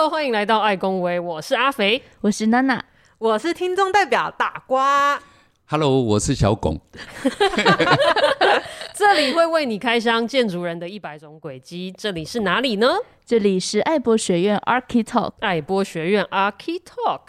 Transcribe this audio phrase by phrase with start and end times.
[0.00, 2.82] Hello，欢迎来到爱公威，我是阿肥，我是娜娜，
[3.18, 5.20] 我是听众代表大瓜。
[5.66, 6.80] Hello，我是小巩。
[8.96, 11.92] 这里会为你开箱建筑人的一百种轨迹。
[11.94, 12.96] 这里是哪里呢？
[13.26, 15.32] 这里是爱博学院 Archi-Talk。
[15.40, 17.20] 爱博学院 Archi-Talk。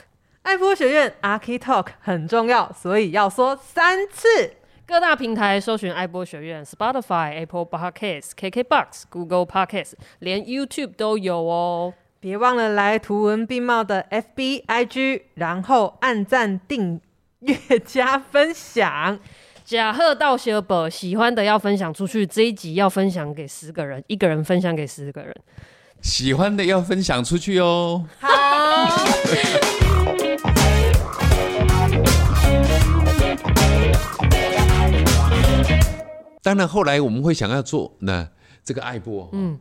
[0.43, 4.53] 爱博学院 Archi-Talk 很重要，所以要说三次。
[4.87, 11.93] 各大平台搜寻爱博学院，Spotify、Apple Podcasts、KKBox、Google Podcasts，连 YouTube 都有哦。
[12.21, 17.01] 别忘了来图文并茂的 FB、IG，然后按赞、订
[17.39, 19.17] 阅、加分享。
[19.65, 22.23] 假贺到小宝，喜欢的要分享出去。
[22.23, 25.35] 这一集要分享给十个人，一个人分享给十个人。
[26.03, 28.05] 喜欢的要分享出去哦。
[28.19, 28.29] 好。
[36.43, 38.29] 当然，后来我们会想要做那
[38.63, 39.57] 这个爱播，嗯，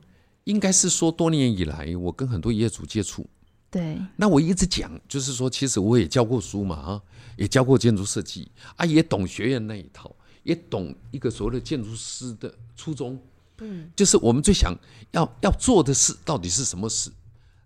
[0.50, 3.24] 应该是说多年以来，我跟很多业主接触，
[3.70, 7.02] 对，那我一直讲，就是说，其实我也教过书嘛，啊，
[7.36, 13.16] 也教过建筑设计，啊，也懂学院那一套，也懂一个所谓的建筑师的初衷，
[13.58, 14.76] 嗯，就是我们最想
[15.12, 17.12] 要要做的事到底是什么事，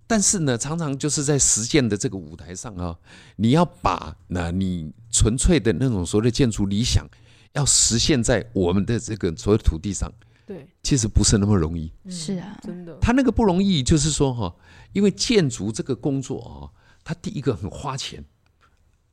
[0.06, 2.94] 但是呢，常常就是在实践的这个舞台上啊，
[3.36, 7.08] 你要把那你纯粹的那种所谓的建筑理想。
[7.54, 10.12] 要实现在我们的这个所有土地上，
[10.46, 11.90] 对，其实不是那么容易。
[12.08, 12.96] 是啊，真的。
[13.00, 14.54] 他那个不容易，就是说哈，
[14.92, 16.68] 因为建筑这个工作啊，
[17.02, 18.24] 它第一个很花钱，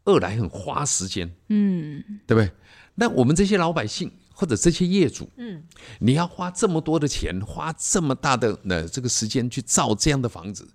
[0.03, 2.51] 二来很花时间，嗯，对不对？
[2.95, 5.63] 那我们这些老百姓或者这些业主，嗯，
[5.99, 10.67] 你要花这么多的钱，花这么大的那这个时间去造这样的房子，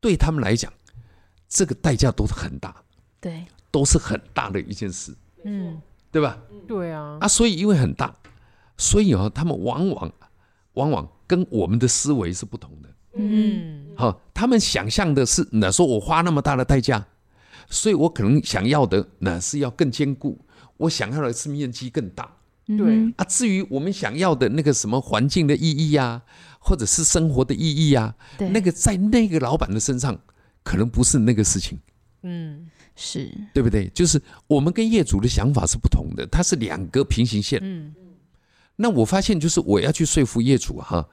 [0.00, 0.72] 对他们来讲，
[1.48, 2.82] 这个代价都是很大，
[3.20, 5.80] 对，都是很大的一件事，嗯。
[6.14, 6.38] 对吧？
[6.68, 8.16] 对啊，啊，所以因为很大，
[8.76, 10.12] 所以哦，他们往往
[10.74, 12.88] 往往跟我们的思维是不同的。
[13.16, 17.06] 嗯，好，他们想象的是，那说我花那么大的代价，
[17.68, 20.38] 所以我可能想要的那是要更坚固，
[20.76, 22.36] 我想要的是面积更大。
[22.66, 26.22] 对啊，至于我们想要的那个什么环境的意义啊，
[26.58, 27.60] 或者是生活的意
[27.90, 30.18] 义啊，那个在那个老板的身上
[30.62, 31.78] 可能不是那个事情。
[32.22, 32.70] 嗯。
[32.96, 33.88] 是对不对？
[33.88, 37.58] 就是我们跟业主的想法是不同的，它是两个平行线。
[37.60, 37.92] 嗯，
[38.76, 41.08] 那我发现就是我要去说服业主哈，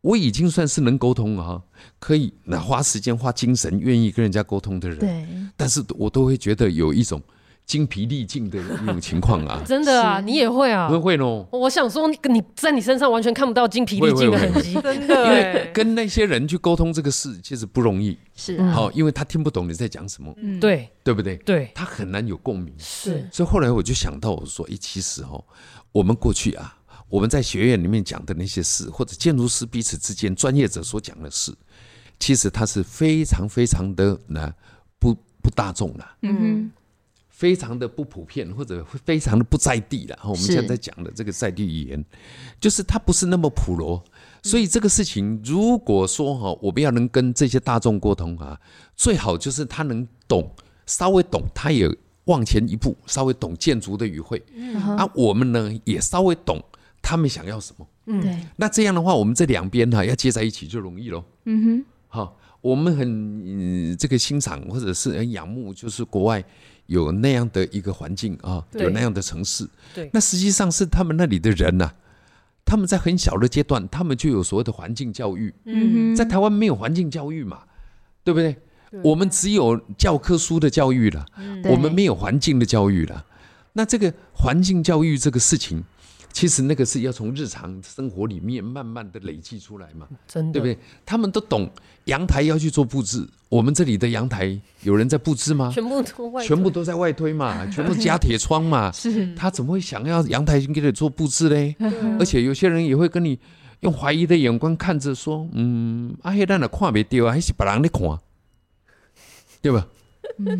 [0.00, 1.62] 我已经算是能沟通了哈，
[1.98, 4.98] 可以那花时间花精神，愿意跟人家沟通的人。
[4.98, 5.26] 对，
[5.56, 7.22] 但是我都会觉得有一种。
[7.66, 11.48] 精疲力尽的那种情况啊， 真的啊，你也会啊，会会哦。
[11.50, 15.24] 我想说，你在你身上完全看不到精疲力尽的痕迹， 真的。
[15.24, 18.18] 因为跟那些人去沟通这个事，其实不容易。
[18.36, 21.36] 是，好，因为他听不懂你在讲什么，嗯，对，对不对？
[21.38, 22.70] 对，他很难有共鸣。
[22.76, 25.42] 是，所以后来我就想到，我说，哎，其实哦，
[25.90, 26.76] 我们过去啊，
[27.08, 31.54] 我们在学院里面讲的那些事，或者建筑师彼此之间专业者所讲的事，
[32.18, 34.52] 其实它是非常非常的呢
[34.98, 36.04] 不不大众的。
[36.22, 36.70] 嗯。
[37.36, 40.16] 非常的不普遍，或者非常的不在地了。
[40.22, 42.02] 我们现在讲的这个在地语言，
[42.60, 44.02] 就是它不是那么普罗。
[44.44, 48.58] 所以这个事情，如果说哈，我们要能跟这些大众沟通啊，
[48.94, 50.48] 最好就是他能懂，
[50.86, 51.90] 稍微懂，他也
[52.26, 54.40] 往前一步，稍微懂建筑的语汇。
[54.54, 56.62] 嗯，啊，我们呢也稍微懂
[57.04, 57.86] 他们想要什么。
[58.06, 58.36] 嗯，对。
[58.56, 61.22] 那这样的话，我们这两边哈要接在一起就容易喽。
[61.44, 61.84] 嗯哼。
[62.08, 66.42] 好，我们很这个欣赏或者是很仰慕，就是国外。
[66.86, 71.94] 有那样的一个环境啊，有那样的城市，对，那实际上是他们那里的人呐、啊，
[72.62, 75.54] 他们在很小的阶段，他们就有所谓的环境教育。
[75.64, 77.60] 嗯，在台湾没有环境教育嘛，
[78.22, 78.54] 对不对？
[78.90, 81.24] 对，我们只有教科书的教育了，
[81.70, 83.24] 我们没有环境的教育了。
[83.72, 85.82] 那这个环境教育这个事情。
[86.34, 90.76] 其实那个是要从日常生活里面慢慢的累积出来嘛，真的，对不对？
[91.06, 91.70] 他们都懂
[92.06, 95.70] 阳台要去做布置，我们这里的阳台有人在布置吗？
[95.72, 98.90] 全部都外，全部都在外推嘛， 全部加铁窗嘛。
[98.90, 101.76] 是，他怎么会想要阳台给你做布置嘞？
[102.18, 103.38] 而且有些人也会跟你
[103.80, 108.18] 用怀疑的眼光看着说：“嗯，阿黑蛋的看没掉啊，还是别人在看，
[109.62, 109.86] 对吧？”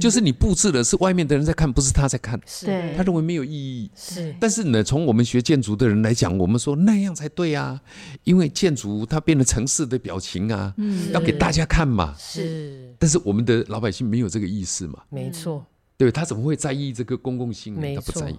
[0.00, 2.40] 就是你布置的是外面的人在看，不是他在看。
[2.46, 2.66] 是，
[2.96, 3.90] 他认为没有意义。
[3.94, 7.80] 是，但是呢，从我们学建筑的人来讲，我们说那样才对啊，
[8.22, 10.74] 因为建筑它变成城市的表情啊，
[11.12, 12.14] 要给大家看嘛。
[12.18, 15.02] 是，但是我们的老百姓没有这个意识嘛。
[15.10, 15.64] 没错，
[15.96, 17.94] 对，他怎么会在意这个公共性呢？
[17.94, 18.38] 他不在意，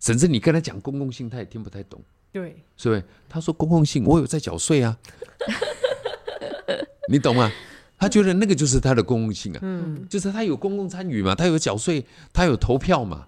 [0.00, 2.00] 甚至你跟他讲公共性，他也听不太懂。
[2.32, 4.96] 对，所以他说公共性，我有在缴税啊，
[7.08, 7.50] 你懂吗？
[8.00, 12.02] 他觉得那个就是他的公共性啊，嗯，就是他有公共参与嘛，他有缴税，
[12.32, 13.26] 他有投票嘛，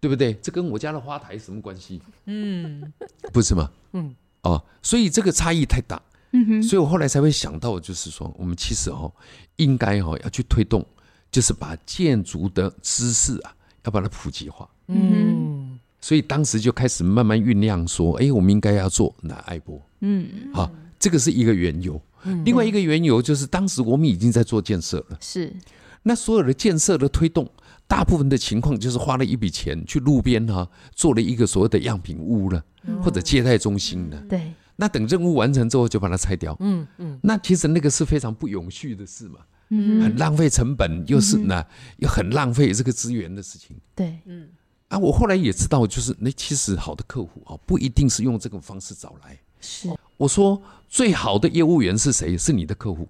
[0.00, 0.34] 对不对？
[0.42, 2.02] 这跟我家的花台什么关系？
[2.26, 2.92] 嗯，
[3.32, 3.70] 不是吗？
[3.92, 4.12] 嗯，
[4.42, 6.02] 哦，所以这个差异太大。
[6.32, 9.10] 嗯哼，所以我后来才会想到，就是说，我们其实哦，
[9.56, 10.84] 应该哦要去推动，
[11.30, 13.54] 就是把建筑的知识啊，
[13.84, 14.68] 要把它普及化。
[14.88, 19.80] 嗯，所以当时就开始慢慢酝酿，说，哎，我们应该要做那爱波。
[20.00, 21.98] 嗯，好，这个是一个缘由。
[22.44, 25.18] 另外一个缘由就是，当时我们已经在做建设了。
[25.20, 25.54] 是，
[26.02, 27.50] 那所有的建设的推动，
[27.86, 32.64] 大部分的情况就是花了一笔钱去路边哈、啊，做了一个所谓的样品屋了，
[33.02, 34.20] 或者接待中心了。
[34.28, 36.56] 对，那等任务完成之后就把它拆掉。
[36.60, 41.64] 嗯嗯，那其实那个是非常不永续的事嘛，嗯很浪费成本，又是呢
[41.98, 43.76] 又很浪费这个资源的事情。
[43.94, 44.48] 对，嗯
[44.88, 49.38] 啊，我后来也知道，就是那其实好的客户啊，不一定是用这种方式找来。
[49.60, 49.88] 是，
[50.18, 52.36] 我说最好的业务员是谁？
[52.36, 53.08] 是你的客户。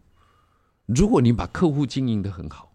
[0.87, 2.73] 如果你把客户经营的很好，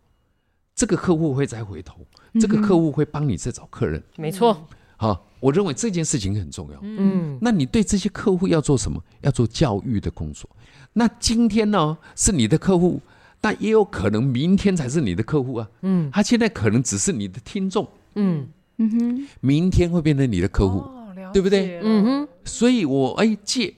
[0.75, 2.05] 这个客户会再回头，
[2.41, 4.03] 这个客户会帮你再找客人。
[4.17, 6.79] 没错，好，我认为这件事情很重要。
[6.81, 9.01] 嗯，那你对这些客户要做什么？
[9.21, 10.49] 要做教育的工作。
[10.93, 12.99] 那今天呢是你的客户，
[13.39, 15.69] 但也有可能明天才是你的客户啊。
[15.81, 18.47] 嗯，他现在可能只是你的听众，嗯
[18.77, 20.79] 嗯哼，明天会变成你的客户。
[20.79, 20.99] 哦
[21.31, 23.73] 对不对嗯哼，所以我哎借，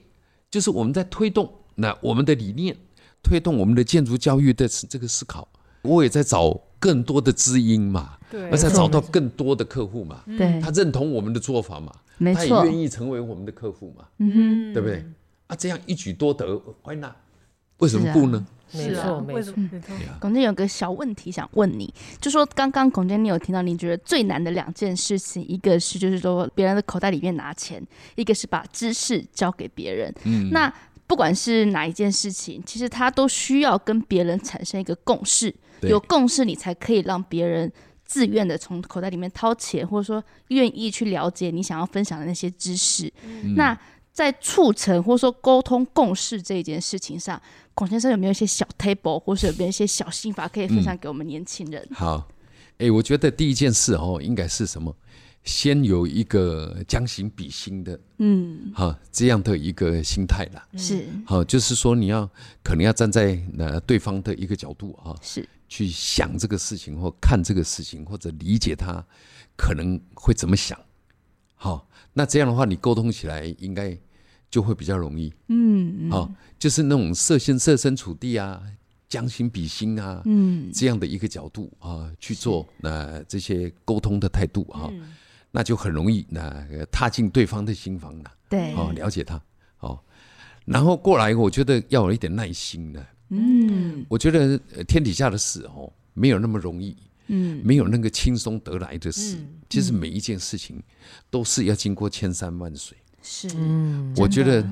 [0.56, 2.74] 就是我们在推动那我们的理念，
[3.22, 5.46] 推动我们的建筑教育的这个思考，
[5.82, 15.04] 我也在找更多的知音嘛，对而且找到更多的客户嘛，对他，认同我们的做法嘛，没错他也愿，意成为我们的客户嘛，嗯对不对？
[15.48, 17.12] 啊，这样一举多得，why not？
[17.80, 18.46] 为什么不呢？
[18.72, 19.54] 没是啊错没错，
[20.20, 27.80] 龚建有个小问题想问你，就说刚刚龚建你有听到，你觉得最难的两件事情，一个是就是说别人的口袋里面拿钱，
[28.16, 30.12] 一个是把知识交给别人。
[30.24, 30.72] 嗯，那
[31.06, 37.72] 不管是哪一件事情，其实它都需要跟别人产生一个共识，有共识你才可以让别人
[38.04, 43.12] 自愿的从口袋里面掏钱，或者说愿意去了解你想要分享的那些知识。
[43.24, 43.54] 嗯。
[43.54, 43.78] 那
[44.12, 47.40] 在促成或者说沟通共识这一件事情上，
[47.76, 51.86] 龚先生有没有一些小 table，或是有没有一些小心法可以分享给我们年轻人？
[51.92, 52.26] 好，
[52.78, 54.96] 哎，我觉得第一件事哦，应该是什么？
[55.44, 60.66] 先有一个将心比心的，嗯，哈，这样的一个心态啦。
[60.74, 62.26] 是好，就是说你要
[62.64, 69.04] 可能要站在呃对方的一个角度啊，是，去想这个事情或看这个事情，或者理解他
[69.54, 70.80] 可能会怎么想。
[71.54, 73.96] 好，那这样的话你沟通起来应该
[74.50, 75.32] 就会比较容易。
[75.48, 78.62] 嗯好，就是那种设身设身处地啊，
[79.08, 84.90] 将心比心啊，嗯，这样的一个角度啊去做呃这些沟通的态度啊，
[85.50, 86.40] 那就很容易那、
[86.70, 88.32] 呃踏进对方的心房了。
[88.48, 89.40] 对，哦，了解他，
[89.80, 89.98] 哦，
[90.64, 93.06] 然后过来，我觉得要有一点耐心的。
[93.28, 96.96] 嗯我觉得呃天底下的事哦，没有那么容易，
[97.26, 99.36] 嗯，没有那个轻松得来的事。
[99.36, 100.80] 嗯其实每一件事情
[101.28, 102.96] 都是要经过千山万水。
[103.28, 104.64] 是，嗯，我觉得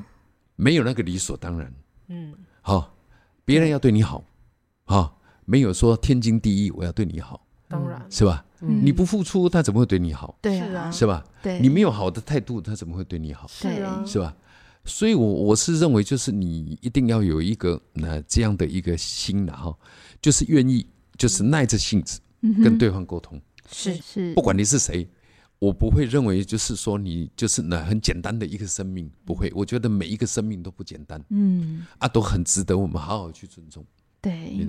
[0.55, 1.75] 没有那个理所当然。
[2.06, 2.95] 嗯，好、
[3.45, 4.23] 别人要对你好，
[4.85, 8.01] 好、没有说天经地义我要对你好，当然。
[8.09, 8.45] 是吧？
[8.61, 8.81] 嗯。
[8.85, 10.39] 你不付出，他怎么会对你好？
[10.41, 10.91] 对是啊。
[10.93, 11.25] 是吧？
[11.43, 13.49] 对，你没有好的态度，他怎么会对你好？
[13.49, 14.33] 是啊，是吧？
[14.85, 19.75] 所以我，我我是认为，就是你一定要有一个那这样的一个心然哈，
[20.23, 20.87] 就是愿意，
[21.17, 22.21] 就是耐着性子
[22.62, 23.41] 跟对方沟通，
[23.73, 23.95] 是。
[23.97, 24.35] 是。
[24.35, 25.09] 不管你是谁，
[25.64, 31.22] 我不会认为就是说你就是那很简单的一个生命，不会，我觉得每一个生命都不简单。
[31.31, 33.84] 嗯，啊，都很值得我们好好去尊重，
[34.20, 34.69] 对？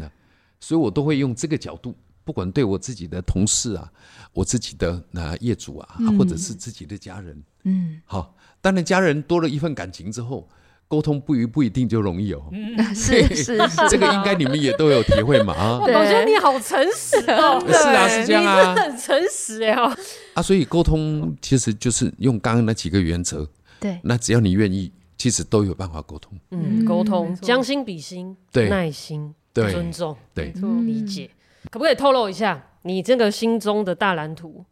[0.59, 1.94] 所以我都会用这个角度，
[2.24, 3.92] 不管对我自己的同事啊，
[4.31, 7.44] 我自己的那业主啊，或者是自己的家人。
[7.64, 10.47] 嗯，好，当然家人多了一份感情之后，
[10.87, 12.42] 沟通不一不一定就容易哦。
[12.94, 15.80] 是是 是，这个应该你们也都有体会嘛啊？
[15.81, 18.59] 我觉得你好诚实哦，是啊是这样啊。
[18.59, 19.92] 你真的很诚实哎哦，
[20.35, 20.42] 啊！
[20.42, 23.47] 所以沟通其实就是用刚刚那几个原则，
[23.80, 26.37] 对，那只要你愿意，其实都有办法沟通。
[26.51, 28.69] 嗯，沟通，将心比心，对。
[28.69, 29.71] 耐心，对。
[29.71, 31.30] 尊重，对，错理解，
[31.71, 34.63] 可不可以透露一下你这个心中的大蓝图？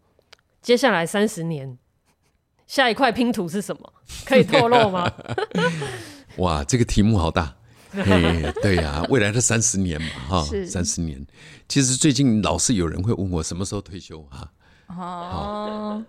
[0.61, 1.77] 接下来三十年，
[2.73, 3.93] 下一块拼图是什么？
[4.25, 5.07] 可以透露吗？
[6.37, 7.53] 哇，这个题目好大。
[7.93, 11.23] 嘿对呀、未来的三十年嘛，哈，三十年。
[11.69, 14.49] 其实最近老是有人会问我什么时候退休哈。
[14.87, 16.03] 哦，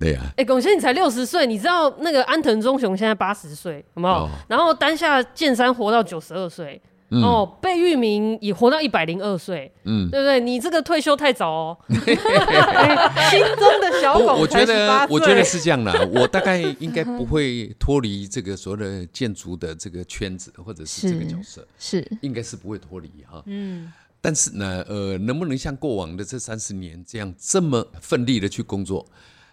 [0.00, 4.14] 对呀、哎、龚先生你才六十岁，你知道那个安藤忠雄现在八十岁，有没有？
[4.14, 10.10] 哦然后丹下健三活到九十二岁，嗯哦，贝聿铭也活到一百零二岁，嗯。
[10.10, 10.40] 对不对？
[10.40, 11.78] 你这个退休太早哦。
[11.88, 23.42] 心中的小狗才我觉得18，岁我觉得是这样的，我大概应该不会脱离这个所谓的建筑的这个圈子，或者是这个角色，是，应该是不会脱离哈。
[23.46, 29.06] 嗯，但是呢，呃，能不能像过往的这三十年这样这么奋力的去工作，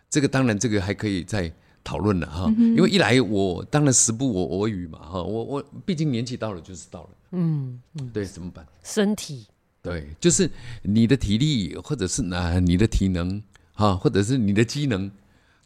[0.09, 1.51] 这个当然这个还可以再
[1.83, 8.65] 讨论了哈，因为一来我当然时不我我与嘛哈，我我毕竟年纪到了就是到了，嗯嗯，对，怎么办？
[8.83, 9.45] 身体。
[9.81, 10.49] 对，就是
[10.81, 13.41] 你的体力或者是啊你的体能
[13.73, 15.11] 哈，或者是你的机能，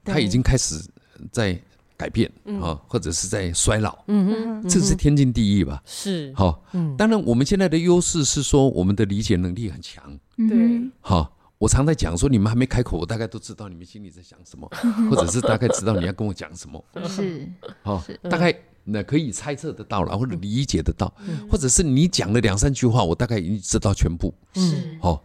[0.04, 0.84] 它已经开始
[1.32, 1.58] 在
[1.96, 2.30] 改变
[2.62, 5.82] 啊，或者是在衰老，嗯哼，这是天经地义吧？
[5.86, 6.64] 是，好，
[6.98, 11.36] 当然我们现在的优势是说我们的理解能力很强，对，好。
[11.60, 14.66] 我常在讲说，你们还没开口，我大概都知道你们心里在想什么，
[15.12, 16.82] 或者是大概知道你要跟我讲什么。
[17.06, 17.46] 是，
[17.84, 18.58] 好，大概
[18.92, 21.14] 那可以猜测得到了，或者理解得到，
[21.50, 24.34] 或者是你讲了两三句话，我大概已经知道全部。
[24.54, 25.24] 是，好，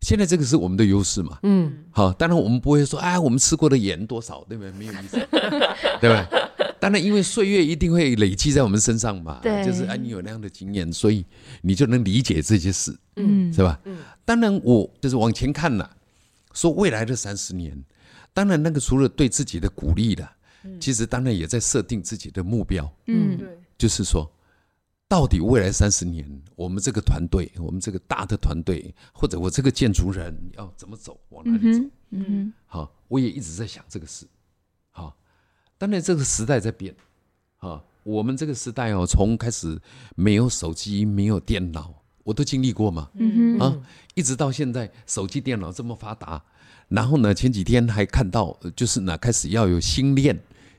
[0.00, 1.38] 现在这个是我们的优势嘛？
[1.42, 4.70] 嗯，好，当然我们不会说，哎，我们吃过的盐多少，对不对？
[4.72, 5.16] 没有意思，
[6.00, 6.28] 对吧？
[6.78, 11.24] 当然，因为岁月一定会累积在我们身上嘛，对，就是啊，你有那样的经验，所以
[11.62, 13.80] 你就能理解这些事，嗯，是吧？
[13.84, 15.90] 嗯，当然我就是往前看了。
[16.52, 17.84] 说未来的三十年，
[18.32, 20.26] 当然那个除了对自己的鼓励的，
[20.80, 22.90] 其实当然也在设定自己的目标。
[23.06, 24.30] 嗯，对，就是说，
[25.08, 31.84] 到底未来三十年，我们这个团队，我们这个大的团队，或者我这个建筑人要怎么走，往哪里走？
[32.10, 34.26] 嗯，好，我也一直在想这个事。
[34.90, 35.16] 好，
[35.78, 36.94] 当然这个时代在变。
[37.58, 39.80] 啊，我们这个时代哦，从开始
[40.14, 42.02] 没有手机，没有电脑。
[42.22, 43.80] 我都经历过嘛，嗯啊，
[44.14, 46.42] 一直到现在手机电脑这么发达，
[46.88, 50.36] 然后呢，前几天还看到，就是呢，开始要有星链，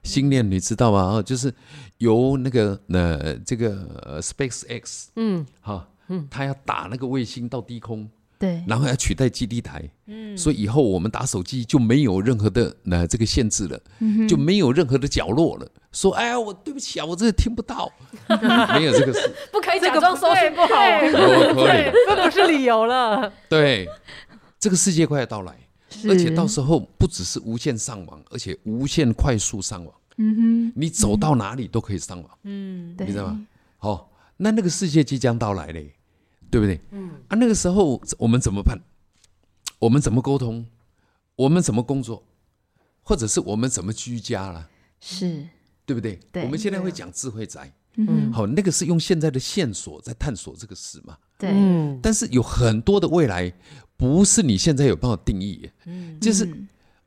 [0.08, 1.20] 星链你知道吗？
[1.20, 1.54] 啊，就是
[1.98, 8.10] 由那个呃这个 SpaceX，嗯，哈，嗯，他要打那个卫星到低空。
[8.40, 15.68] 对，然后要取代基地台，嗯，所以以后我们打手机就没有任何的那这个限制了，嗯就没有任何的角落了。
[15.92, 17.92] 说，哎呀，我对不起啊，我真的听不到，
[18.76, 23.34] 没有这个事，不可以假装收讯不好，对，这不是理由了。
[23.50, 23.90] 对，
[24.60, 25.58] 这个世界快要到来，
[26.06, 33.48] 而且到时候不只是无线上网，而且无限快速上网，嗯哼，你走到哪里都可以上网，嗯，你知道吗？
[33.78, 35.94] 好，那那个世界即将到来嘞。
[36.50, 36.80] 对不对？
[36.92, 38.80] 嗯啊，那个时候我们怎么办？
[39.80, 40.66] 我们怎么沟通？
[41.36, 42.24] 我们怎么工作？
[43.04, 44.70] 或者是我们怎么居家了？
[45.02, 45.46] 是，
[45.86, 46.18] 对不对？
[46.32, 51.18] 对，我们现在会讲智慧宅，嗯，好，那个是用现在的线索在探索这个事嘛。
[51.38, 51.52] 对，
[52.02, 53.54] 但是有很多的未来，
[53.98, 55.70] 不是你现在有办法定义。
[55.86, 56.48] 嗯，就是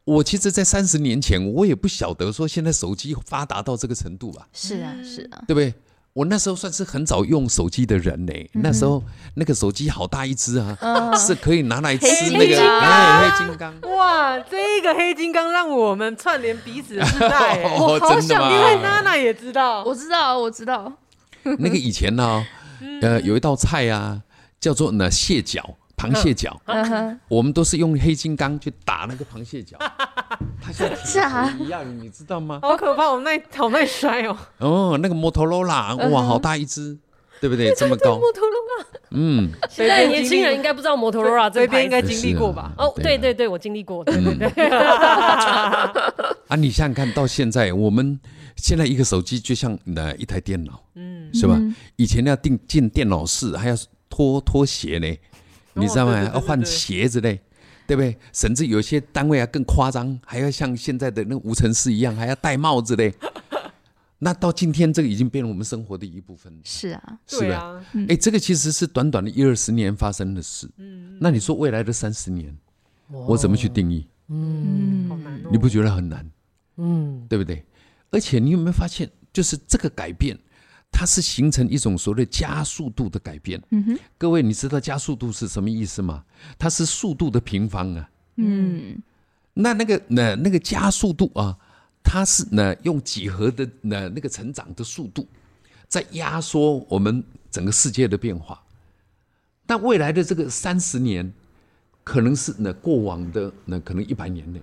[0.04, 4.48] 我其实，在三十年前，我也不晓得说现在手机发达到这个程度吧。
[4.52, 5.72] 是啊，是啊，对不对？
[6.12, 8.32] 我那时候算是很早用手机的人呢。
[8.54, 9.00] 那时候
[9.34, 10.76] 那个手机好大一只啊，
[11.16, 13.72] 是可以拿来吃那个哎黑金刚。
[13.96, 17.62] 哇，这个黑金刚让我们串联彼此的时代。
[17.78, 20.92] 我好想，因为娜娜也知道，我知道，我知道。
[21.44, 22.44] 那个以前呢，
[23.02, 24.20] 呃，有一道菜啊，
[24.58, 25.76] 叫做呢蟹脚。
[26.00, 26.58] 螃蟹脚，
[27.28, 29.76] 我们都是用黑金刚去打那个螃蟹脚，
[30.62, 32.58] 它像铁一样，你知道吗？
[32.62, 34.36] 好可怕，我那好耐摔哦。
[34.58, 36.96] 哦，那个摩托罗拉，哇，好大一只，
[37.38, 37.70] 对不对？
[37.76, 38.18] 这么高。
[38.18, 42.72] 摩托罗拉，嗯，现在年轻人应该不知道摩托罗拉这边应该经历过吧？
[42.78, 44.02] 哦，对对对，我经历过。
[44.04, 44.68] 对对对。
[46.48, 48.18] 啊，你想想看到现在，我们
[48.56, 51.60] 现在一个手机就像那一台电脑，嗯，是吧？
[51.96, 53.76] 以前要进进电脑室还要
[54.08, 55.06] 脱脱鞋呢。
[55.74, 56.22] 你知道吗？
[56.22, 57.40] 要换鞋子嘞，
[57.86, 58.16] 对不对？
[58.32, 63.14] 甚至有些单位啊更夸张，还要像现在的那个无尘室一样，还要戴帽子嘞。
[64.22, 66.52] 那到今天，这个已经变成我们生活的一部分。
[66.62, 67.82] 是啊，是吧？
[68.08, 70.68] 哎，这个其实是短短的一二十年发生的事。
[70.76, 71.16] 嗯。
[71.20, 72.54] 那你说未来的三十年，
[73.08, 74.06] 我怎么去定义？
[74.28, 75.48] 嗯，好难哦。
[75.50, 76.30] 你不觉得很难？
[76.76, 77.64] 嗯，对不对？
[78.10, 80.38] 而且你有没有发现，就是这个改变。
[80.90, 83.62] 它是形成一种所谓加速度的改变。
[83.70, 86.24] 嗯哼，各位，你知道加速度是什么意思吗？
[86.58, 88.10] 它是速度的平方啊。
[88.36, 89.00] 嗯，
[89.54, 91.56] 那那个那那个加速度啊，
[92.02, 95.26] 它是呢用几何的那那个成长的速度，
[95.88, 98.62] 在压缩我们整个世界的变化。
[99.66, 101.32] 但未来的这个三十年，
[102.02, 104.60] 可能是那过往的那可能一百年内。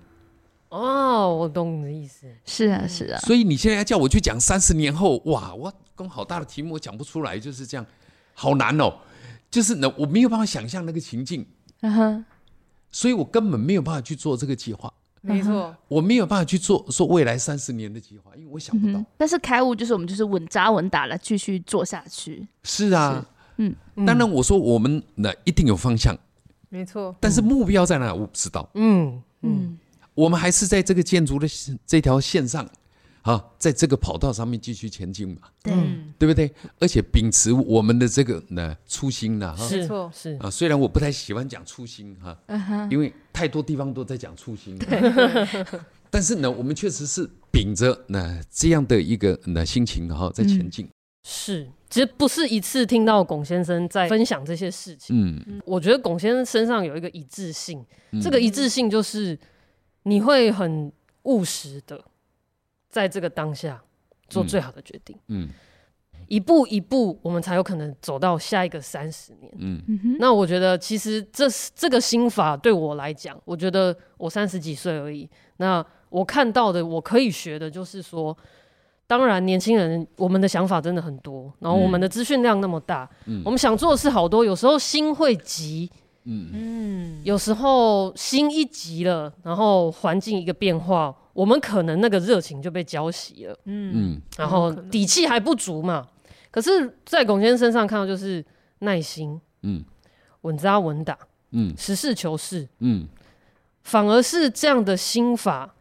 [0.68, 2.26] 哦，我懂你的意思。
[2.44, 3.18] 是啊，是啊。
[3.20, 5.72] 所以你现在要叫我去讲三十年后，哇，我。
[5.98, 7.84] 跟好大的题目，我讲不出来，就是这样，
[8.32, 8.98] 好难哦。
[9.50, 11.44] 就是呢，我没有办法想象那个情境，
[11.80, 12.24] 嗯哼，
[12.88, 14.92] 所以我根本没有办法去做这个计划。
[15.22, 19.04] 没错，我没有办法去做说未来三十年的计划，因为我想不到。
[19.16, 22.46] 但是开悟就是我们就是稳扎稳打的继续做下去。
[22.62, 23.74] 是啊，嗯，
[24.06, 26.16] 当然我说我们那一定有方向，
[26.68, 28.70] 没错，但是目标在哪我不知道。
[28.74, 29.76] 嗯嗯，
[30.18, 31.46] 我们还是在这个建筑的
[31.86, 32.68] 这条线上。
[33.22, 35.74] 啊，在这个跑道上面继续前进嘛，对，
[36.18, 36.50] 对不对？
[36.78, 40.38] 而且秉持我们的这个呢初心呢，是是。
[40.40, 44.78] 啊，虽然我不太喜欢讲初心哈，因为太多地方都在讲初心，
[46.08, 50.88] 但是呢，我们确实是秉着那这样的一个那心情哈，在前进。
[51.28, 55.14] 是，其实不是一次听到龚先生在分享这些事情。
[55.14, 58.22] 嗯，我觉得龚先生身上有一个一致性，嗯。
[58.22, 59.38] 这个一致性就是
[60.08, 60.90] 你会很
[61.24, 62.02] 务实的，
[62.88, 63.82] 在这个当下
[64.28, 65.16] 做最好的决定。
[65.28, 65.48] 嗯
[66.26, 69.50] 一步一步，我们才有可能走到下一个三十年。
[69.58, 69.82] 嗯
[70.18, 75.26] 那我觉得，其实这这个心法对我来讲，我觉得我三十几岁而已。
[75.56, 78.36] 那我看到的，我可以学的，就是说，
[79.06, 85.90] 当然年轻人我们的想法真的很多，然后我们的资讯量那么大，嗯我们想做的事好多，有时候心会急，
[86.28, 86.50] 嗯。
[86.52, 93.58] 嗯，有时候心一急了，然后环境一个变化，我们可能那个热情就被浇熄了。
[93.64, 93.92] 嗯。
[93.94, 94.22] 嗯。
[94.36, 96.06] 然后底气还不足嘛。
[96.50, 98.44] 可是，在龚先生身上看到就是
[98.80, 99.84] 耐心、嗯。
[100.42, 101.18] 稳扎稳打、
[101.50, 101.74] 嗯。
[101.76, 103.06] 实事求是，嗯。
[103.82, 105.74] 反而是这样的心法，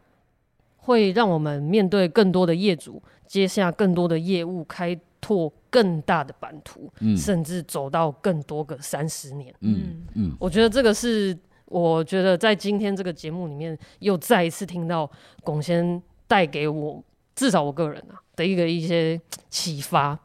[0.77, 9.53] 会让我们面对更多的业主，接下更多的业务，开拓更大的版图，嗯甚至走到更多个三十年。
[9.61, 15.09] 嗯嗯我觉得这个是，我觉得在今天这个节目里面，又再一次听到
[15.43, 17.03] 巩先带给我，
[17.35, 19.19] 至少我个人啊的一个一些
[19.49, 20.17] 启发。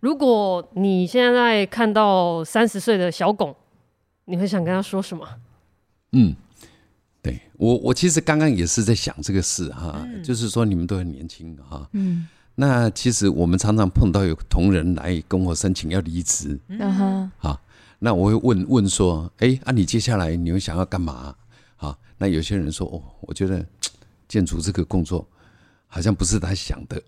[0.00, 3.54] 如果你现在看到三十岁的小巩，
[4.24, 5.28] 你会想跟他说什么？
[6.12, 6.34] 嗯，
[7.20, 12.26] 对我我其实刚刚也是在想这个事哈，就是说你们都很年轻哈，嗯，
[12.60, 17.58] 那其实我们常常碰到有同仁来跟我申请要离职，嗯哼，好，
[17.98, 21.34] 那我会问问说，哎，啊，你接下来你会想要干嘛？
[21.78, 23.64] 啊，那有些人说，哦，我觉得
[24.28, 25.26] 建筑这个工作
[25.86, 27.02] 好像不是他想的，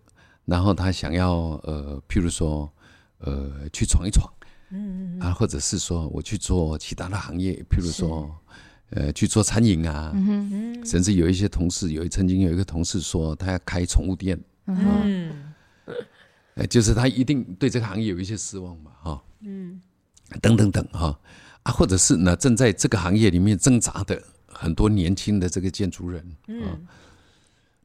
[0.47, 1.32] 然后他想要
[1.64, 2.73] 呃，譬如说，
[3.18, 4.26] 呃，去闯一闯，
[4.71, 8.35] 嗯啊，或者是说我去做其他的行业，譬如说，
[8.88, 10.82] 呃，去做餐饮啊，嗯。
[10.82, 15.52] 甚至有一些同事，有曾经有一个同事说他要开宠物店，嗯
[16.54, 19.81] 呃，就是他一定对这个行业有一些失望嘛，哈，嗯，
[20.40, 21.19] 等等等哈，
[21.62, 26.87] 啊，或者是呢正在这个行业里面挣扎的很多年轻的这个建筑人，嗯，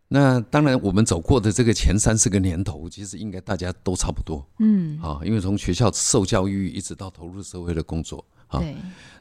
[0.09, 8.75] 那当然我们走过的这个前三十个年头，其实应该大家都差不多，嗯，啊，因为从学校受教育一直到投入社会的工作，啊，对，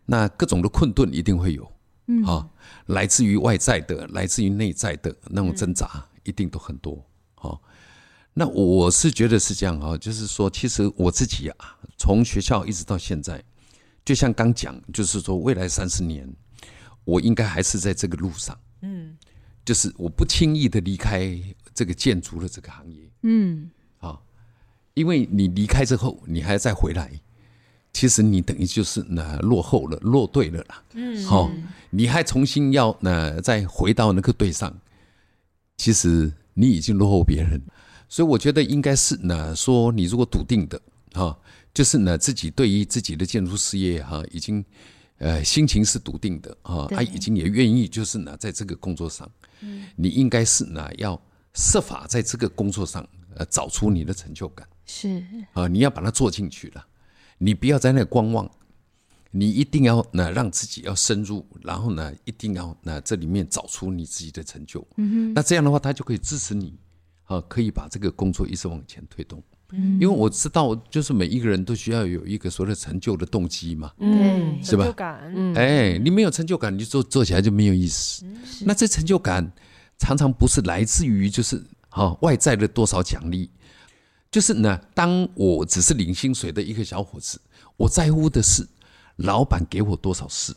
[0.04, 1.72] 那各种的困顿一定会有，
[2.08, 2.24] 嗯。
[2.24, 2.48] 啊，
[2.86, 7.04] 来自于外在的，来自于内在的那种挣扎，一定都很多，
[7.36, 7.62] 好。
[8.34, 13.42] 那我是觉得是这样哈，就是说，其实我自己啊，从学校一直到现在，
[14.04, 16.28] 就像刚讲，就是说，未来三十年，
[17.04, 19.16] 我应该还是在这个路上，嗯。
[19.64, 21.36] 就是我不轻易的离开
[21.74, 23.68] 这个建筑的这个行业嗯，
[23.98, 24.16] 啊，
[24.94, 27.10] 因为你离开之后，你还要再回来，
[27.92, 31.50] 其实你等于就是那落后了，落队了啦，嗯，好，
[31.90, 34.72] 你还重新要那再回到那个队上，
[35.78, 37.60] 其实你已经落后别人，
[38.08, 40.80] 所以我觉得应该是呢，说你如果笃定的
[41.12, 41.38] 哈，
[41.74, 44.64] 就是呢自己对于自己的建筑事业哈，已经
[45.18, 49.84] 呃心情是笃定的啊，他已经也愿意就是呢在这个工作上，嗯。
[49.96, 51.20] 你应该是呢要
[51.52, 54.66] 设法在这个工作上呃找出你的成就感。
[54.86, 56.86] 是，啊，你要把它做进去了，
[57.36, 58.50] 你不要在那观望。
[59.30, 64.86] 你一定要呢，让自己要深入，然后呢，一定要那这里面找出你自己的成就。
[64.96, 66.78] 嗯那这样的话，他就可以支持你，
[67.24, 69.42] 啊，可以把这个工作一直往前推动。
[69.72, 73.92] 嗯，因为我知道，就是每一个人都需要有一个所谓的成就的动机嘛。
[73.98, 78.24] 嗯，是吧成就感，嗯哎，你没有成就感，你就做做起来就没有意思。
[78.64, 79.52] 那这成就感
[79.98, 83.50] 常常不是来自于就是啊外在的多少奖励，
[84.30, 87.40] 就是呢，当我只是领薪水的一个小伙子，
[87.76, 88.64] 我在乎的是
[89.16, 90.54] 老板给我多少事，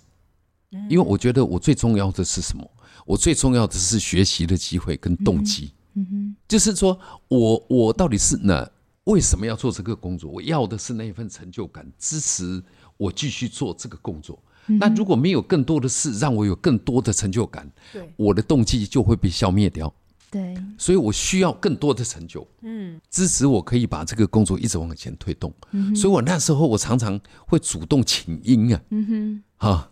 [0.90, 2.70] 因为我觉得我最重要的是什么？
[3.06, 5.72] 我最重要的是学习的机会跟动机。
[5.96, 8.70] 嗯哼就是说我我到底是呢？
[9.06, 10.30] 为什么要做这个工作？
[10.30, 12.62] 我要的是那一份成就感，支持
[12.96, 14.38] 我继续做这个工作。
[14.68, 17.68] 那如果没有更多的事让我有更多的成就感，
[18.16, 19.92] 我的动机就会被消灭掉。
[20.32, 25.52] 对，所以我需要更多的成就，嗯支持我可以把这个工作一直往前推动。
[25.72, 29.92] 嗯所以我那时候我常常会主动请缨啊，嗯哼哈，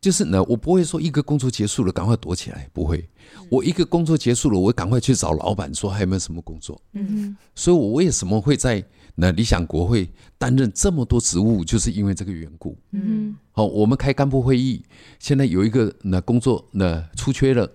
[0.00, 3.08] 就是呢，我不会说一个工作结束了赶快躲起来，不会。
[3.48, 6.80] 我一个工作结束了，我赶快去找老板说还有没有什么工作。
[6.92, 12.70] 嗯哼，嗯所以我为什么会在那理想国会担任这么多职务，就是因为这个缘故。
[12.92, 14.84] 哼，嗯好，我们开干部会议，
[15.18, 17.70] 现在有一个那工作那出缺了，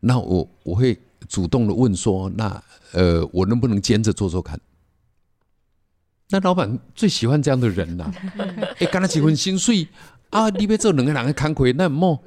[0.00, 2.62] 那我我会主动的问说，那
[2.92, 4.58] 呃，我能不能兼着做做看？
[6.30, 8.14] 那老板最喜欢这样的人呐、啊，
[8.80, 9.86] 哎，干了几份薪水
[10.30, 12.20] 啊，你别做两个人的工课，那么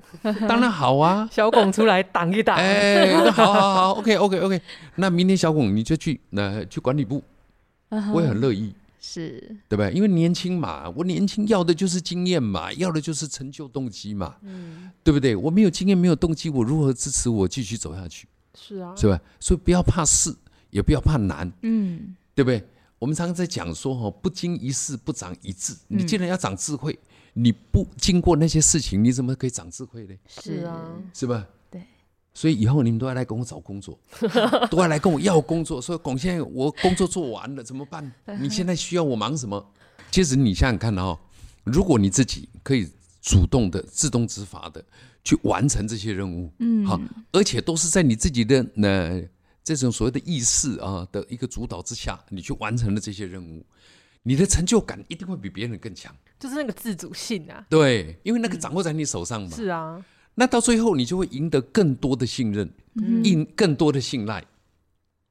[0.47, 1.27] 当然好啊。
[1.29, 4.61] 小巩出来挡一挡，哎、欸，好好好，OK OK OK。
[4.95, 7.21] 那明天小巩你就去那、呃、去管理部，
[8.13, 9.91] 我也很乐意，是对不对？
[9.91, 15.35] 因为年轻嘛，我年轻要的就是经验嘛，要的就是成就动机嘛，嗯，对不对？
[15.35, 18.29] 我没有经验，没有动机，我如何支持我继续走下去？
[18.55, 19.19] 是啊，是吧？
[19.39, 20.35] 所以不要怕事，
[20.69, 22.63] 也不要怕难，嗯，对不对？
[22.97, 25.73] 我们常常在讲说哈，不经一事不长一智。
[25.87, 26.99] 你既然要长智慧，
[27.33, 30.13] 你不经过那些事情，你怎么可以长智慧呢？
[30.27, 31.47] 是啊，是吧？
[31.71, 31.81] 对。
[32.33, 33.97] 所以以后你们都要来跟我找工作，
[34.69, 35.81] 都要来跟我要工作。
[35.81, 38.11] 说龚先生，我工作做完了怎么办？
[38.39, 39.65] 你现在需要我忙什么？
[40.11, 41.17] 其实你想想看哦，
[41.63, 42.89] 如果你自己可以
[43.21, 44.83] 主动的、自动自发的
[45.23, 46.99] 去完成这些任务，嗯，好，
[47.31, 49.21] 而且都是在你自己的那。
[49.61, 53.63] 这种所谓的意识啊的一个主导之下，你去完成了这些任务，
[54.23, 57.63] 你的成就感一定会比别人更强，就是那个自主性啊。
[57.69, 59.49] 对，因为那个掌握在你手上嘛。
[59.55, 60.03] 是啊，
[60.33, 62.67] 那到最后你就会赢得更多的信任，
[63.23, 64.43] 赢更多的信赖。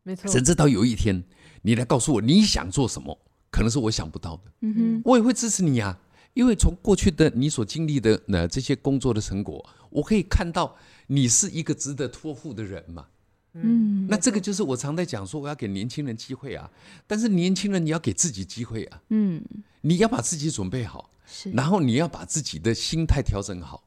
[0.05, 0.31] 没错。
[0.31, 1.21] 甚至到有一天，
[1.63, 3.19] 你来告诉我你想做什么，
[3.51, 4.43] 可能是我想不到的。
[4.61, 5.99] 嗯哼，我也会支持你啊，
[6.39, 10.77] 因为从过去的你所经历的呢这些工作的成果，我可以看到
[11.09, 13.07] 你是一个值得托付的人嘛。
[13.55, 16.71] 嗯，那这个就是我常在讲说，我要给年轻人机会啊，
[17.09, 19.43] 但是年轻人你要给自己机会啊，嗯，
[19.81, 23.83] 你要把自己准备好，是，然后你要把自己的心态调整好，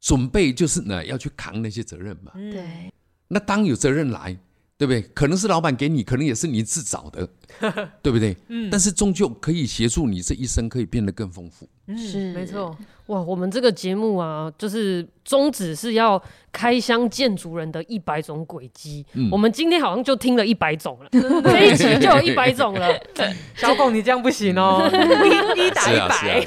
[0.00, 2.92] 准备就是呢要去扛那些责任嘛，对，
[3.28, 4.36] 那当有责任来，
[4.78, 5.02] 对不对？
[5.12, 7.28] 可能是老板给你，可能也是你自找的，
[8.00, 8.36] 对不对？
[8.48, 12.76] 嗯，但是终究可以协助你这一生可以变得更丰富，是没错。
[13.06, 16.22] 哇，我们这个节目啊，就是宗旨是要
[16.52, 19.02] 开箱建筑人的一百种轨迹。
[19.14, 21.08] 嗯、我们今天好像就听了一百种了，
[21.42, 22.94] 这一集就有一百种了。
[23.56, 24.86] 小孔，你这样不行哦，
[25.56, 26.44] 一一打一百。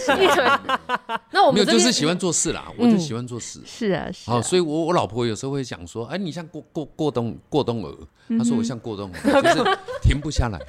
[1.32, 3.60] 那我们没有就是喜欢做事啦，我就喜欢做事。
[3.66, 4.36] 是啊，是啊。
[4.36, 7.98] 好，所以我我老婆有时候会讲说，哎，你像过过过冬过冬鹅，
[8.38, 10.60] 她说我像过冬鹅，就是停不下来。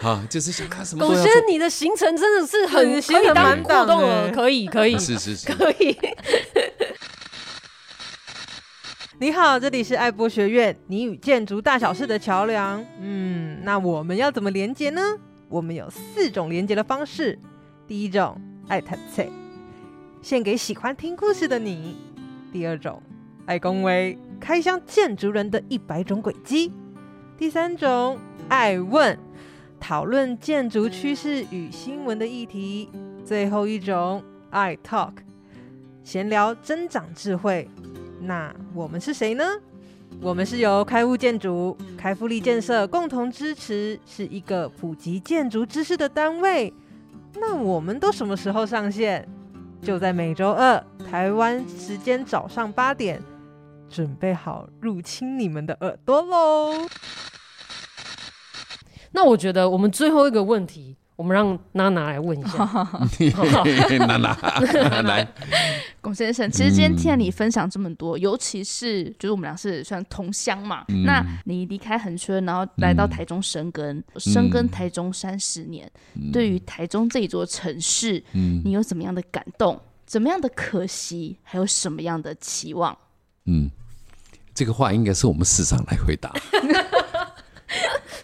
[0.06, 1.06] 啊，就是想看什么？
[1.06, 5.96] 狗先生，你的行程真的是很可以当过动了，可以，可以，是是是， 可以。
[9.18, 12.84] 你好，这里是爱博学院，你与建筑大小事的桥梁。
[13.00, 15.00] 嗯，那我们要怎么连接呢？
[15.48, 17.38] 我们有四种连接的方式。
[17.88, 19.26] 第一种，爱谈菜，
[20.20, 21.96] 献给喜欢听故事的你。
[22.52, 23.02] 第二种，
[23.46, 26.70] 爱恭维，开箱建筑人的一百种轨迹。
[27.38, 29.18] 第三种，爱问。
[29.80, 32.90] 讨论建筑趋势与新闻的议题，
[33.24, 35.12] 最后一种爱 talk，
[36.02, 37.68] 闲聊增长智慧。
[38.20, 39.44] 那我们是谁呢？
[40.20, 46.72] 我们是由开物建筑、开复力建设共同支持，是一个普及建筑知识的单位。
[47.34, 49.28] 那我们都什么时候上线？
[49.82, 53.22] 就在每周二台湾时间早上八点，
[53.90, 56.88] 准备好入侵你们的耳朵喽！
[59.12, 62.58] 那我觉得我们最后一个问题，我们让娜娜来问一下。
[64.06, 64.36] 娜娜
[65.02, 65.26] 来，
[66.00, 70.84] 龚先生，其实今天听了你分享这么多，嗯、尤其是就是我们俩是算同乡嘛。
[70.88, 79.80] 嗯、那你离开恒春，然后来到台中生根，生根、嗯、台中三十年，嗯、对于台中这一座城市，嗯、你有怎么样的感动？
[80.04, 81.36] 怎么样的可惜？
[81.42, 82.96] 还有什么样的期望？
[83.46, 83.68] 嗯，
[84.54, 86.32] 这个话应该是我们市长来回答。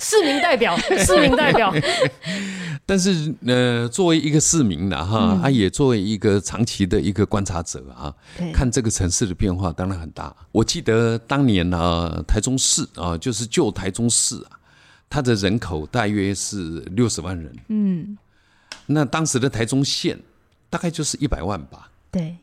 [0.03, 1.73] 市民代表， 市民代表。
[2.85, 8.13] 但是，呃，作为一个市民呢，哈，他也作为一个长期的一个观察者啊，
[8.53, 10.35] 看这个城市的变化当然很大。
[10.51, 14.59] 我记得当年呢，台中市啊，就是旧台中市啊，
[15.09, 17.55] 它的人口大约是六十万人。
[17.69, 18.19] 嗯，
[18.87, 20.19] 那当时的台中县
[20.69, 21.89] 大概就是一百万吧。
[22.11, 22.37] 对，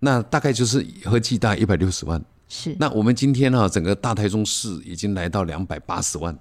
[0.00, 2.20] 那大概就是合计大概一百六十万。
[2.48, 2.74] 是。
[2.80, 6.36] 那我们今天呢，整个大台中市已经来到两百八十万。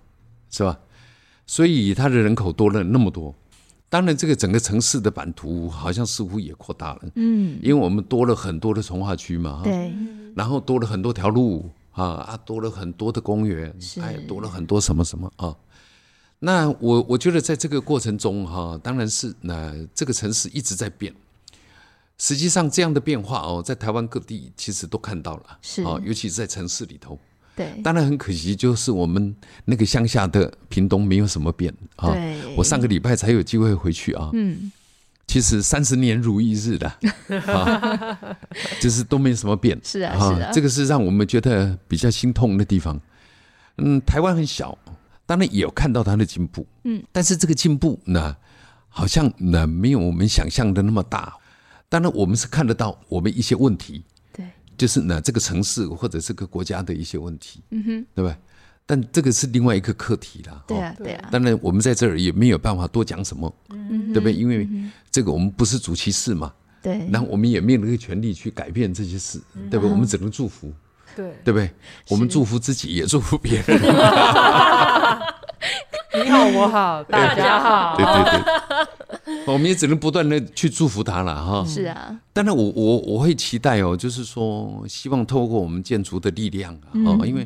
[0.55, 0.79] 是吧？
[1.45, 3.35] 所以它的人口多了那么多，
[3.89, 9.93] 当然这个整个城市的版图好像似乎也扩大了，嗯，因为我们多了很多的从化区嘛，对，
[10.33, 15.53] 然后多了很多条路啊啊，多了很多的公园，是哎，多了很多什么什么啊。
[16.39, 21.13] 那我我觉得在这个过程中哈，当然是那这个城市一直在变，
[22.17, 27.19] 实际上这样的变化哦，在台湾各地其实都看到了，是啊，尤其是在城市里头。
[27.55, 32.11] 对，当然很可惜，就是我们那个乡下的屏东没有什么变啊。
[32.11, 34.29] 对，我上个礼拜才有机会回去啊。
[34.33, 34.71] 嗯，
[35.27, 36.87] 其实三十年如一日的
[37.47, 38.37] 啊，
[38.79, 39.79] 就是都没什么变。
[39.83, 42.99] 是啊，是啊，这个是让我们觉得比较心痛的地方。
[43.77, 44.77] 嗯，台湾很小，
[45.25, 46.65] 当然也有看到它的进步。
[46.83, 48.35] 嗯，但是这个进步呢，
[48.89, 51.33] 好像呢没有我们想象的那么大。
[51.87, 54.14] 当然我们是看得到我们一些问题，对，
[54.77, 58.37] 就是呢这个城市或者这个国家的一些问题，嗯哼，对吧？
[58.85, 60.63] 但这个是另外一个课题了。
[60.67, 64.33] 对啊，哦对啊，当然我们在这儿也没有办法多讲什么，嗯对不对？
[64.33, 64.67] 因为
[65.09, 69.89] 这个我们不是主其事嘛，对，那我们也没有那个权利去改变这些事，对不对？
[69.89, 70.71] 我们只能祝福，
[71.15, 71.71] 对，对不对？
[72.09, 73.81] 我们祝福自己，也祝福别人。
[76.23, 77.97] 你好，我好， 大家好。
[77.97, 81.65] 对对对， 我们也只能不断的去祝福他了哈。
[81.67, 87.45] 是啊，当然我我我会期待哦，就是说希望透过我们建筑的力量啊，哦，因为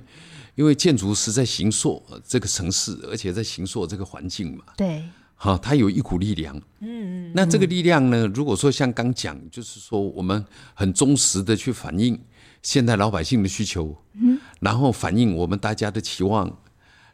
[0.56, 4.64] 因为建筑是在形塑这个城市，而且在形塑这个环境嘛。
[4.78, 5.04] 对，
[5.36, 6.56] 好，它有一股力量。
[6.82, 7.32] 嗯嗯。
[7.34, 12.20] 那这个力量呢，如果说像刚讲，就是说我们很忠实的去反映
[12.62, 16.48] 现代老百姓的需求，嗯，然后反映我们大家的期望。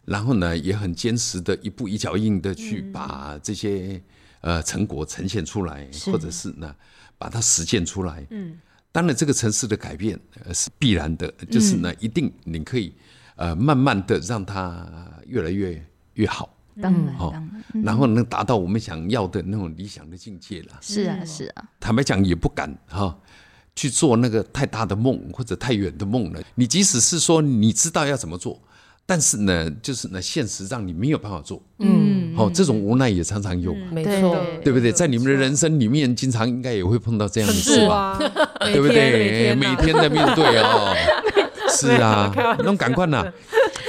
[0.05, 4.01] 然后呢，也很坚实的一步一脚印的去把这些
[4.41, 6.73] 呃成果呈现出来，或者是呢
[7.17, 8.25] 把它实践出来。
[8.29, 8.57] 嗯，
[8.91, 12.93] 当然这个城市的改变呃是必然的，就是呢一定你可以
[13.35, 14.87] 呃慢慢的让它
[15.25, 16.55] 越来越越好。
[16.81, 20.77] 当然，好当然，然后能达到我们想要的那种理想的境界了。
[20.81, 23.17] 是啊，是啊，坦白讲也不敢哈
[23.75, 26.43] 去做那个太大的梦或者太远的梦了。
[26.53, 28.61] 你即使是说你知道要怎么做。
[29.07, 34.19] 但是呢，就是呢，现实让你没有办法做，嗯，好，这种无奈也常常有，没对。
[34.19, 34.91] 错，对不对？
[34.91, 37.87] 在你们的人生里面，经常应该也会碰到这样的事。
[37.87, 38.17] 吧，
[38.59, 39.53] 对不对？
[39.53, 40.95] 每天的面对哦，
[41.69, 43.23] 是啊，那种感官呐，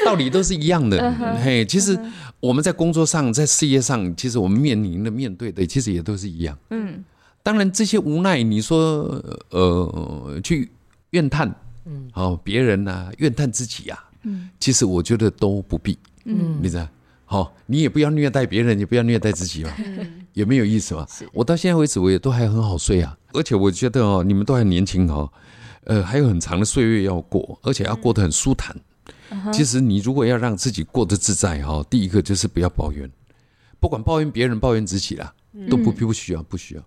[0.05, 1.11] 道理都是一样的。
[1.43, 1.99] 嘿，其实
[2.41, 6.55] 我们在工作上，在事业上，其实我们面临的、面对的，其实也都是一样。
[6.69, 7.03] 嗯，
[7.43, 10.71] 当然这些无奈，你说呃，去
[11.11, 11.49] 怨叹，
[11.87, 13.99] 嗯，好，别人呐，怨叹自己呀。
[14.27, 16.89] 嗯，其实我觉得都不必，嗯，你知道，
[17.25, 19.71] 好，你也不要虐待别人，也不要虐待自己嘛，
[20.33, 21.07] 也没有意思嘛。
[21.33, 25.33] 我到现在为止，我也都还很好睡啊，而且我觉得哦，你们都还年轻哦，
[25.85, 28.77] 呃，还有很长的岁月要过，而且要过得很舒坦。
[29.53, 33.09] 其实你如果要让自己过得自在哈，第一个就是不要抱怨，
[33.79, 35.33] 不管抱怨别人、抱怨自己啦，
[35.71, 36.83] 都不必不需要，不需要。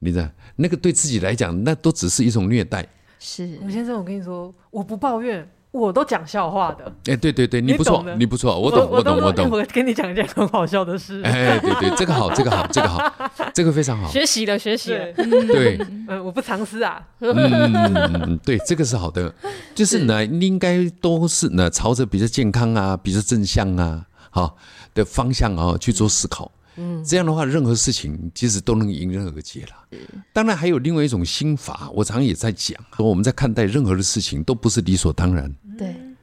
[0.00, 2.86] 你知道，那个对自己来讲，那都只是一种虐待。
[3.20, 5.48] 是，吴先生，我跟你说，我不抱怨。
[5.72, 9.48] 我都讲笑话的，哎，对对对，你不错，你不错，我懂，我懂，我懂。
[9.50, 11.22] 我跟你讲一件很好笑的事。
[11.22, 14.06] 哎，对对，这个好， 这个好，这个好，这个非常好。
[14.10, 15.10] 学习了，学习了。
[15.14, 17.02] 对，嗯，我不藏私啊。
[17.20, 19.34] 嗯，对，这个是好的，
[19.74, 24.58] 就是呢，应该都是呢，朝着比较健康啊，比较正向啊，好
[24.92, 26.52] 的方向啊去做思考。
[26.76, 29.98] 嗯，这样的话，任何事情其实都能迎刃而解了。
[30.32, 35.54] 当然，还有另外一种心法，我常也在讲，说我们在看待任何的事情，都不是理所当然。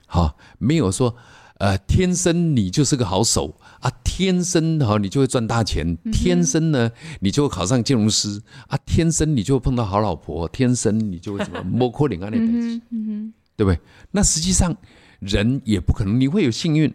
[0.09, 1.15] 对，好，没有说，
[1.59, 12.81] 呃，天生你就是个好手啊，天生哈你就会赚大钱，天生呢你就会考上金融师啊，天生你就会碰到好老婆，天生你就会什么摸可怜啊那东西，
[13.55, 13.79] 对不对？
[14.11, 14.75] 那实际上
[15.19, 16.93] 人也不可能，你会有幸运。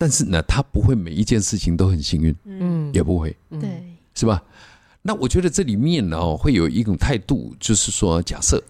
[0.00, 3.82] 但是呢，他不会每一件事情都很幸运，嗯，也不会，对，
[4.14, 4.40] 是吧？
[5.02, 8.62] 那我觉得这里面呢，会有一种态度，就是说，假设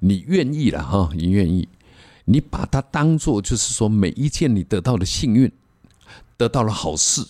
[0.00, 1.68] 你愿意了哈，你愿意，
[2.30, 5.50] 你把它当做就是说，每一件你得到的幸运，
[6.36, 7.26] 得到了好事，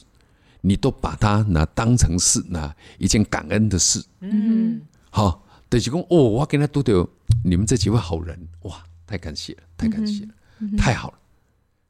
[0.61, 7.09] 你都把它拿当成是那一件感恩的事，嗯，好，等于讲哦，我跟他都得，
[7.45, 10.31] 你们这几位好人，哇，太感谢了，太感谢了，
[10.77, 11.19] 太好了，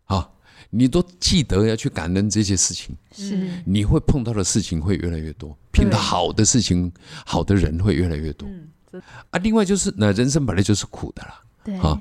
[0.05, 0.35] 好。
[0.71, 3.49] 你都记得要去感恩这些事情，是。
[3.65, 6.93] 你会碰到的事情会越来越多，碰到好的事情、
[7.25, 8.47] 好的人会越来越多。
[9.31, 11.99] 啊，另外就是那人生本来就是苦的啦，对，啊，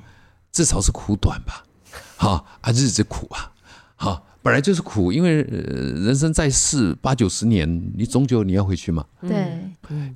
[0.58, 1.62] 至少是苦短吧，
[2.16, 3.52] 哈啊，日子苦啊，
[3.94, 9.56] 哈，本来就是苦，因为人生在世八九十年，你终究你要回去嘛，对，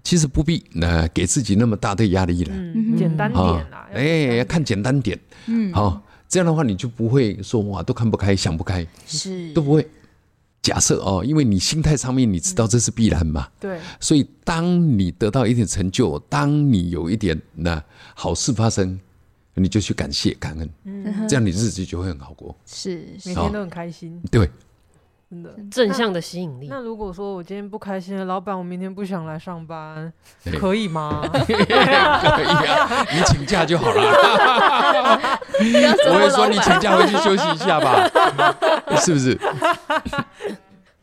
[0.03, 2.53] 其实不必那给自己那么大的压力了，
[2.99, 6.03] 简单点啦，哎，要看简单点，嗯，好。
[6.29, 9.53] 这样的话，你就不会说哇，都看不开，想不开，是。
[9.53, 9.87] 都不会。
[10.63, 13.79] 假设哦，因为你心态上面你知道这是必然嘛，对。
[14.01, 18.99] 所以当你得到一点成就，当你有一点那好事发生，
[19.55, 24.51] 你就去感谢感恩，嗯，这样你日子就会很好过，是每天都很开心，对。
[25.31, 26.69] 真的正向的吸引力。
[26.69, 30.13] 那如果说我今天不开心了，老板，我明天不想来上班，
[30.61, 31.27] 可以吗？
[31.49, 34.03] 可以啊，你请假就好了。
[35.59, 38.07] 我会说你请假回去休息一下吧，
[39.01, 39.41] 是不是？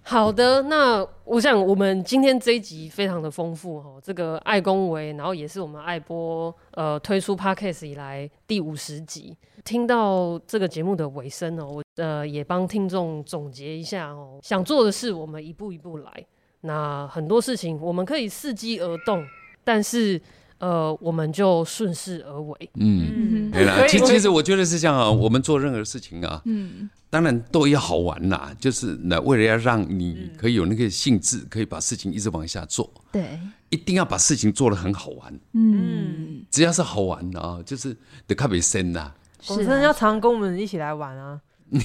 [0.10, 9.38] 好的，那我想我们今天这一集非常的丰富哈，这个爱公维，然后也是我们爱播呃推出 Podcast 以来第五十集。
[9.64, 14.40] 听到这个节目的尾声哦，我呃也帮听众总结一下哦。
[14.42, 16.26] 想做的事，我们一步一步来。
[16.62, 19.24] 那很多事情我们可以伺机而动，
[19.64, 20.20] 但是
[20.60, 22.70] 呃，我们就顺势而为。
[22.76, 23.86] 嗯，嗯对啦。
[23.88, 35.40] 其其实我觉得是这样啊，我们做任何事情啊，嗯当然都要好玩呐，就是那为了要让你可以有那个兴致，可以把事情一直往下做，对，一定要把事情做得很好玩。
[35.54, 39.12] 嗯，只要是好玩的啊，就是得特别深呐。
[39.48, 41.40] 我真的要常跟我们一起来玩啊！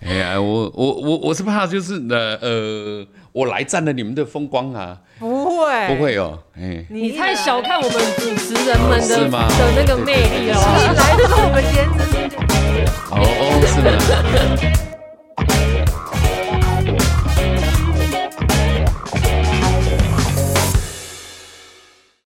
[0.00, 10.58] 哎呀，我我我我是怕就是呃呃，我来占了你们的风光啊，不会，不会哦，哎，你太小看我们主持人们的是吗的那个魅力了。
[10.76, 12.02] 你来就是我们颜值。
[13.10, 14.91] 哦哦，是吗？